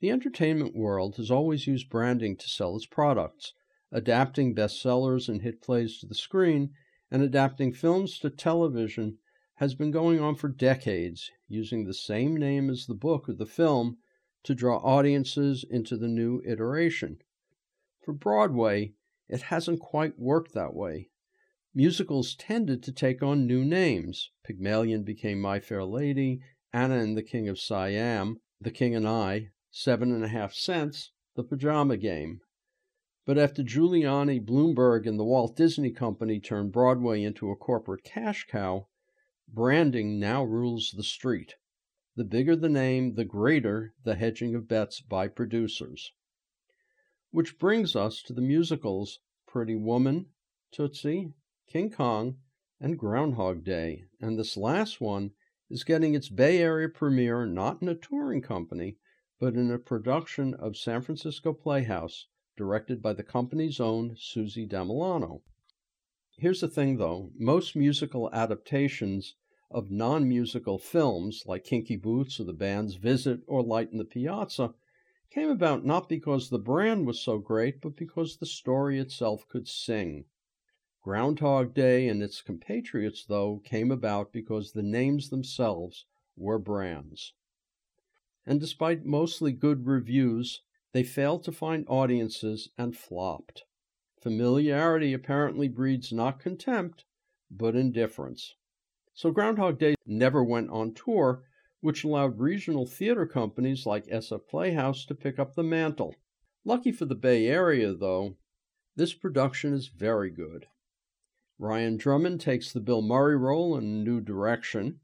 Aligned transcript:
The 0.00 0.10
entertainment 0.10 0.76
world 0.76 1.16
has 1.16 1.30
always 1.30 1.66
used 1.66 1.88
branding 1.88 2.36
to 2.36 2.48
sell 2.48 2.76
its 2.76 2.84
products, 2.84 3.54
adapting 3.90 4.54
bestsellers 4.54 5.28
and 5.28 5.40
hit 5.40 5.62
plays 5.62 5.98
to 5.98 6.06
the 6.06 6.14
screen 6.14 6.74
and 7.10 7.22
adapting 7.22 7.72
films 7.72 8.18
to 8.18 8.28
television 8.28 9.18
has 9.54 9.74
been 9.74 9.90
going 9.90 10.20
on 10.20 10.34
for 10.34 10.48
decades, 10.48 11.30
using 11.48 11.84
the 11.84 11.94
same 11.94 12.36
name 12.36 12.68
as 12.68 12.84
the 12.84 12.94
book 12.94 13.26
or 13.26 13.32
the 13.32 13.46
film 13.46 13.96
to 14.42 14.54
draw 14.54 14.76
audiences 14.78 15.64
into 15.68 15.96
the 15.96 16.08
new 16.08 16.42
iteration. 16.44 17.18
For 18.04 18.12
Broadway, 18.12 18.92
it 19.28 19.42
hasn't 19.42 19.80
quite 19.80 20.18
worked 20.18 20.52
that 20.52 20.74
way. 20.74 21.08
Musicals 21.74 22.34
tended 22.34 22.82
to 22.82 22.92
take 22.92 23.22
on 23.22 23.46
new 23.46 23.64
names. 23.64 24.30
Pygmalion 24.44 25.04
became 25.04 25.40
My 25.40 25.58
Fair 25.58 25.84
Lady, 25.84 26.40
Anna 26.72 26.98
and 26.98 27.16
the 27.16 27.22
King 27.22 27.48
of 27.48 27.58
Siam, 27.58 28.40
The 28.60 28.70
King 28.70 28.94
and 28.94 29.08
I, 29.08 29.52
Seven 29.78 30.10
and 30.10 30.24
a 30.24 30.28
Half 30.28 30.54
Cents, 30.54 31.12
The 31.34 31.44
Pajama 31.44 31.98
Game. 31.98 32.40
But 33.26 33.36
after 33.36 33.62
Giuliani, 33.62 34.42
Bloomberg, 34.42 35.06
and 35.06 35.20
the 35.20 35.24
Walt 35.24 35.54
Disney 35.54 35.90
Company 35.90 36.40
turned 36.40 36.72
Broadway 36.72 37.22
into 37.22 37.50
a 37.50 37.56
corporate 37.56 38.02
cash 38.02 38.46
cow, 38.46 38.88
branding 39.46 40.18
now 40.18 40.42
rules 40.42 40.94
the 40.96 41.02
street. 41.02 41.56
The 42.14 42.24
bigger 42.24 42.56
the 42.56 42.70
name, 42.70 43.16
the 43.16 43.26
greater 43.26 43.92
the 44.02 44.14
hedging 44.14 44.54
of 44.54 44.66
bets 44.66 45.02
by 45.02 45.28
producers. 45.28 46.10
Which 47.30 47.58
brings 47.58 47.94
us 47.94 48.22
to 48.22 48.32
the 48.32 48.40
musicals 48.40 49.20
Pretty 49.46 49.76
Woman, 49.76 50.30
Tootsie, 50.72 51.34
King 51.66 51.90
Kong, 51.90 52.38
and 52.80 52.98
Groundhog 52.98 53.62
Day. 53.62 54.04
And 54.22 54.38
this 54.38 54.56
last 54.56 55.02
one 55.02 55.32
is 55.68 55.84
getting 55.84 56.14
its 56.14 56.30
Bay 56.30 56.62
Area 56.62 56.88
premiere 56.88 57.44
not 57.44 57.82
in 57.82 57.90
a 57.90 57.94
touring 57.94 58.40
company, 58.40 58.96
but 59.38 59.54
in 59.54 59.70
a 59.70 59.78
production 59.78 60.54
of 60.54 60.76
San 60.76 61.02
Francisco 61.02 61.52
Playhouse 61.52 62.26
directed 62.56 63.02
by 63.02 63.12
the 63.12 63.22
company's 63.22 63.78
own 63.78 64.16
Susi 64.18 64.66
Damilano. 64.66 65.42
Here's 66.38 66.60
the 66.60 66.68
thing 66.68 66.96
though 66.96 67.32
most 67.36 67.76
musical 67.76 68.32
adaptations 68.32 69.34
of 69.70 69.90
non 69.90 70.28
musical 70.28 70.78
films 70.78 71.42
like 71.44 71.64
Kinky 71.64 71.96
Boots 71.96 72.40
or 72.40 72.44
The 72.44 72.52
Band's 72.52 72.94
Visit 72.94 73.40
or 73.46 73.62
Light 73.62 73.92
in 73.92 73.98
the 73.98 74.04
Piazza 74.04 74.74
came 75.30 75.50
about 75.50 75.84
not 75.84 76.08
because 76.08 76.48
the 76.48 76.58
brand 76.58 77.06
was 77.06 77.20
so 77.20 77.38
great, 77.38 77.80
but 77.80 77.96
because 77.96 78.36
the 78.36 78.46
story 78.46 78.98
itself 78.98 79.46
could 79.48 79.68
sing. 79.68 80.24
Groundhog 81.02 81.74
Day 81.74 82.08
and 82.08 82.22
its 82.22 82.40
compatriots, 82.40 83.24
though, 83.24 83.60
came 83.64 83.90
about 83.90 84.32
because 84.32 84.72
the 84.72 84.82
names 84.82 85.28
themselves 85.28 86.06
were 86.36 86.58
brands. 86.58 87.34
And 88.46 88.60
despite 88.60 89.04
mostly 89.04 89.52
good 89.52 89.86
reviews, 89.86 90.62
they 90.92 91.02
failed 91.02 91.42
to 91.44 91.52
find 91.52 91.84
audiences 91.88 92.70
and 92.78 92.96
flopped. 92.96 93.64
Familiarity 94.22 95.12
apparently 95.12 95.68
breeds 95.68 96.12
not 96.12 96.40
contempt, 96.40 97.04
but 97.50 97.76
indifference. 97.76 98.54
So 99.14 99.30
Groundhog 99.30 99.78
Day 99.78 99.94
never 100.06 100.44
went 100.44 100.70
on 100.70 100.94
tour, 100.94 101.42
which 101.80 102.04
allowed 102.04 102.38
regional 102.38 102.86
theater 102.86 103.26
companies 103.26 103.86
like 103.86 104.06
SF 104.06 104.46
Playhouse 104.48 105.04
to 105.06 105.14
pick 105.14 105.38
up 105.38 105.54
the 105.54 105.62
mantle. 105.62 106.14
Lucky 106.64 106.92
for 106.92 107.04
the 107.04 107.14
Bay 107.14 107.46
Area, 107.46 107.94
though, 107.94 108.36
this 108.96 109.14
production 109.14 109.74
is 109.74 109.88
very 109.88 110.30
good. 110.30 110.66
Ryan 111.58 111.96
Drummond 111.96 112.40
takes 112.40 112.72
the 112.72 112.80
Bill 112.80 113.02
Murray 113.02 113.36
role 113.36 113.76
in 113.76 113.84
a 113.84 113.86
new 113.86 114.20
direction. 114.20 115.00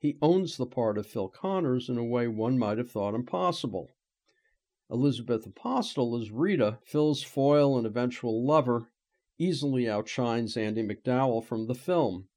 He 0.00 0.16
owns 0.22 0.56
the 0.56 0.64
part 0.64 0.96
of 0.96 1.06
Phil 1.06 1.28
Connors 1.28 1.90
in 1.90 1.98
a 1.98 2.04
way 2.04 2.26
one 2.26 2.58
might 2.58 2.78
have 2.78 2.90
thought 2.90 3.14
impossible. 3.14 3.90
Elizabeth 4.90 5.44
Apostel 5.44 6.16
as 6.16 6.30
Rita, 6.30 6.78
Phil's 6.82 7.22
foil 7.22 7.76
and 7.76 7.86
eventual 7.86 8.42
lover, 8.42 8.90
easily 9.36 9.86
outshines 9.86 10.56
Andie 10.56 10.82
MacDowell 10.82 11.44
from 11.44 11.66
the 11.66 11.74
film. 11.74 12.28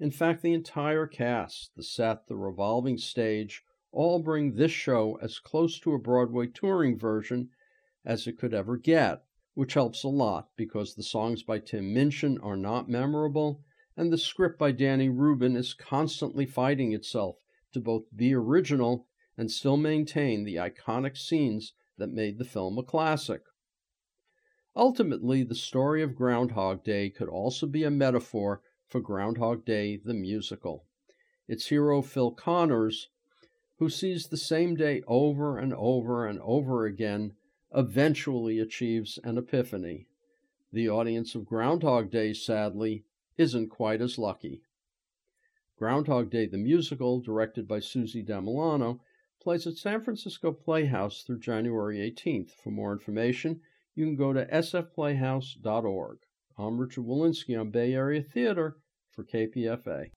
In 0.00 0.10
fact, 0.10 0.40
the 0.40 0.54
entire 0.54 1.06
cast, 1.06 1.76
the 1.76 1.82
set, 1.82 2.28
the 2.28 2.36
revolving 2.36 2.96
stage, 2.96 3.62
all 3.92 4.18
bring 4.18 4.54
this 4.54 4.72
show 4.72 5.18
as 5.20 5.38
close 5.38 5.78
to 5.80 5.92
a 5.92 5.98
Broadway 5.98 6.46
touring 6.46 6.98
version 6.98 7.50
as 8.06 8.26
it 8.26 8.38
could 8.38 8.54
ever 8.54 8.78
get, 8.78 9.22
which 9.52 9.74
helps 9.74 10.02
a 10.02 10.08
lot 10.08 10.48
because 10.56 10.94
the 10.94 11.02
songs 11.02 11.42
by 11.42 11.58
Tim 11.58 11.92
Minchin 11.92 12.38
are 12.38 12.56
not 12.56 12.88
memorable 12.88 13.62
and 13.96 14.12
the 14.12 14.18
script 14.18 14.58
by 14.58 14.72
Danny 14.72 15.08
Rubin 15.08 15.56
is 15.56 15.74
constantly 15.74 16.46
fighting 16.46 16.92
itself 16.92 17.36
to 17.72 17.80
both 17.80 18.04
be 18.14 18.34
original 18.34 19.06
and 19.36 19.50
still 19.50 19.76
maintain 19.76 20.44
the 20.44 20.56
iconic 20.56 21.16
scenes 21.16 21.74
that 21.98 22.10
made 22.10 22.38
the 22.38 22.44
film 22.44 22.78
a 22.78 22.82
classic. 22.82 23.42
Ultimately, 24.74 25.42
the 25.42 25.54
story 25.54 26.02
of 26.02 26.14
Groundhog 26.14 26.82
Day 26.82 27.10
could 27.10 27.28
also 27.28 27.66
be 27.66 27.84
a 27.84 27.90
metaphor 27.90 28.62
for 28.88 29.00
Groundhog 29.00 29.64
Day 29.64 29.98
the 30.02 30.14
musical. 30.14 30.86
Its 31.46 31.66
hero, 31.66 32.00
Phil 32.00 32.30
Connors, 32.30 33.08
who 33.78 33.90
sees 33.90 34.28
the 34.28 34.36
same 34.36 34.74
day 34.74 35.02
over 35.06 35.58
and 35.58 35.74
over 35.74 36.26
and 36.26 36.38
over 36.40 36.86
again, 36.86 37.32
eventually 37.74 38.58
achieves 38.58 39.18
an 39.24 39.36
epiphany. 39.36 40.06
The 40.72 40.88
audience 40.88 41.34
of 41.34 41.44
Groundhog 41.44 42.10
Day, 42.10 42.32
sadly, 42.32 43.04
isn't 43.36 43.68
quite 43.68 44.00
as 44.00 44.18
lucky. 44.18 44.62
Groundhog 45.76 46.30
Day 46.30 46.46
the 46.46 46.58
musical, 46.58 47.20
directed 47.20 47.66
by 47.66 47.80
Susi 47.80 48.22
Damilano, 48.22 49.00
plays 49.40 49.66
at 49.66 49.76
San 49.76 50.02
Francisco 50.02 50.52
Playhouse 50.52 51.22
through 51.22 51.40
January 51.40 51.98
18th. 51.98 52.50
For 52.50 52.70
more 52.70 52.92
information, 52.92 53.60
you 53.94 54.04
can 54.04 54.16
go 54.16 54.32
to 54.32 54.46
sfplayhouse.org. 54.46 56.18
I'm 56.58 56.78
Richard 56.78 57.04
Wolinsky 57.04 57.58
on 57.58 57.70
Bay 57.70 57.94
Area 57.94 58.22
Theater 58.22 58.76
for 59.10 59.24
KPFA. 59.24 60.10